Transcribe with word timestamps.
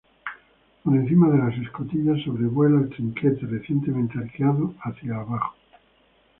Por 0.83 0.95
encima 0.95 1.29
de 1.29 1.37
las 1.37 1.55
escotillas, 1.59 2.23
sobrevuela 2.25 2.79
el 2.79 2.89
trinquete, 2.89 3.45
recientemente 3.45 4.17
arqueado 4.17 4.73
hacia 4.81 5.13
abajo. 5.15 5.53